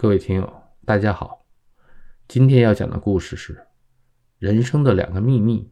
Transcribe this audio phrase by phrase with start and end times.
[0.00, 1.44] 各位听友，大家好。
[2.26, 3.54] 今天要讲的故事是
[4.38, 5.64] 《人生的两个秘密》。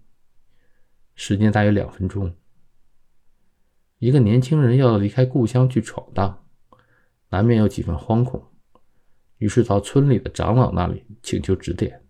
[1.14, 2.36] 时间大约两分钟。
[3.96, 6.44] 一个年轻人要离开故乡去闯荡，
[7.30, 8.46] 难免有几分惶恐，
[9.38, 12.04] 于是到村里的长老那里请求指点。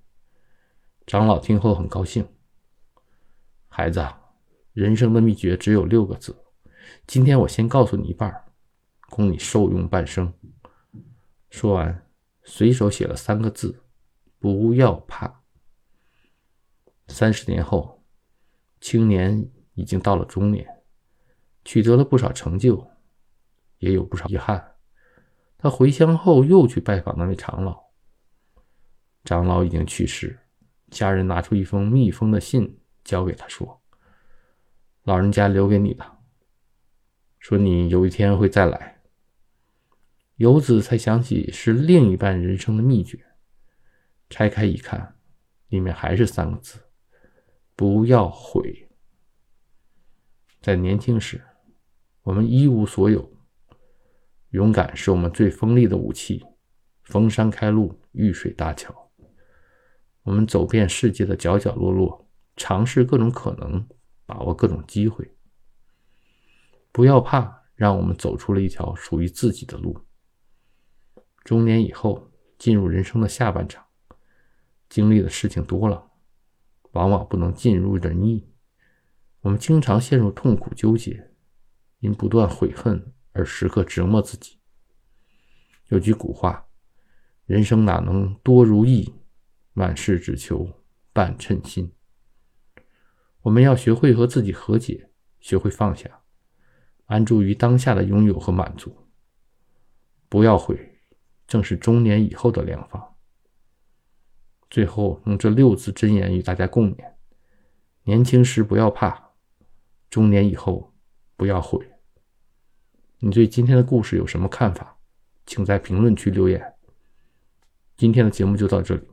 [1.06, 2.26] 长老听后很高兴
[3.70, 4.04] ：“孩子，
[4.72, 6.36] 人生的秘诀只有六个字，
[7.06, 8.34] 今天我先告诉你一半，
[9.08, 10.34] 供你受用半生。”
[11.50, 12.04] 说完。
[12.50, 13.84] 随手写了三个字
[14.40, 15.42] ：“不要怕。”
[17.06, 18.02] 三十年后，
[18.80, 20.66] 青年已经到了中年，
[21.62, 22.90] 取得了不少成就，
[23.80, 24.76] 也有不少遗憾。
[25.58, 27.78] 他回乡后又去拜访那位长老，
[29.24, 30.38] 长老已经去世，
[30.90, 33.82] 家人拿出一封密封的信交给他说
[35.04, 36.18] ：“老人家留给你的，
[37.38, 38.96] 说你有一天会再来。”
[40.38, 43.18] 游子才想起是另一半人生的秘诀，
[44.30, 45.16] 拆开一看，
[45.66, 46.78] 里面还是三个字：
[47.74, 48.88] 不要悔。
[50.62, 51.42] 在年轻时，
[52.22, 53.32] 我们一无所有，
[54.50, 56.44] 勇敢是我们最锋利的武器，
[57.02, 59.10] 逢山开路，遇水搭桥。
[60.22, 63.84] 我们走遍世界的角角落落，尝试各种可能，
[64.24, 65.34] 把握各种机会。
[66.92, 70.04] 不要怕，让我们走出了一条属于自己的路。
[71.48, 73.82] 中年以后，进入人生的下半场，
[74.90, 76.10] 经历的事情多了，
[76.90, 78.52] 往往不能尽如人意。
[79.40, 81.30] 我们经常陷入痛苦纠结，
[82.00, 84.58] 因不断悔恨而时刻折磨自己。
[85.86, 86.68] 有句古话
[87.48, 89.14] ：“人生哪能多如意，
[89.72, 90.82] 万事只求
[91.14, 91.90] 半称心。”
[93.40, 95.08] 我们要学会和自己和解，
[95.40, 96.20] 学会放下，
[97.06, 98.94] 安住于当下的拥有和满足，
[100.28, 100.87] 不要悔。
[101.48, 103.16] 正是中年以后的良方。
[104.70, 107.14] 最后用这六字真言与大家共勉：
[108.04, 109.32] 年轻时不要怕，
[110.10, 110.94] 中年以后
[111.36, 111.84] 不要悔。
[113.18, 114.98] 你对今天的故事有什么看法？
[115.46, 116.74] 请在评论区留言。
[117.96, 119.08] 今天的节目就到这里，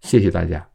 [0.00, 0.71] 谢谢大家。